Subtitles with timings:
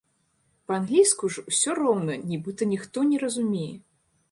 [0.71, 3.71] Па-англійску ж ўсё роўна нібыта ніхто не разумее!